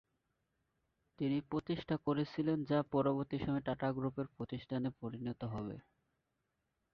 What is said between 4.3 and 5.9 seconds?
প্রতিষ্ঠানে পরিণত হবে।